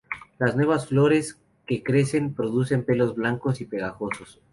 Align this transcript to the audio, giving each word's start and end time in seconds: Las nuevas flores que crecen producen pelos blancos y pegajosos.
Las 0.39 0.55
nuevas 0.55 0.87
flores 0.87 1.37
que 1.67 1.83
crecen 1.83 2.33
producen 2.33 2.83
pelos 2.83 3.13
blancos 3.13 3.61
y 3.61 3.65
pegajosos. 3.65 4.41